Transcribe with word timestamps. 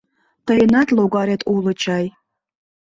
Тыйынат 0.45 0.87
логарет 0.97 1.41
уло 1.53 1.71
чай... 1.81 2.05